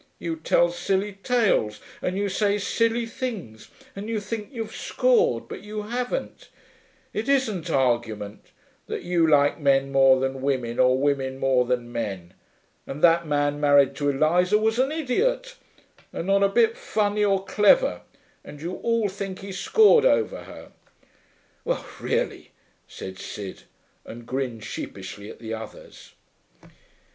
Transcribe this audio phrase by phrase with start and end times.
[0.17, 5.61] You tell silly tales, and you say silly things, and you think you've scored but
[5.61, 6.49] you haven't.
[7.13, 8.47] It isn't argument,
[8.87, 12.33] that you like men more than women or women more than men.
[12.87, 15.55] And that man married to Eliza was an idiot,
[16.11, 18.01] and not a bit funny or clever,
[18.43, 20.71] and you all think he scored over her.'
[21.63, 22.49] 'Well, really,'
[22.87, 23.61] said Sid,
[24.03, 26.15] and grinned sheepishly at the others.